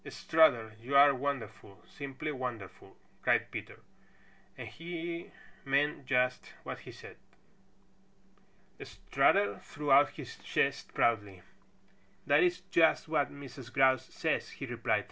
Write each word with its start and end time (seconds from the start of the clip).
"Strutter, 0.09 0.73
you 0.81 0.95
are 0.97 1.13
wonderful! 1.13 1.83
simply 1.87 2.31
wonderful!" 2.31 2.97
cried 3.21 3.51
Peter, 3.51 3.81
and 4.57 4.67
he 4.67 5.29
meant 5.63 6.07
just 6.07 6.53
what 6.63 6.79
he 6.79 6.91
said. 6.91 7.17
Strutter 8.81 9.59
threw 9.59 9.91
out 9.91 10.09
his 10.09 10.37
chest 10.37 10.95
proudly. 10.95 11.43
"That 12.25 12.41
is 12.41 12.61
just 12.71 13.07
what 13.07 13.31
Mrs. 13.31 13.71
Grouse 13.71 14.11
says," 14.11 14.49
he 14.49 14.65
replied. 14.65 14.99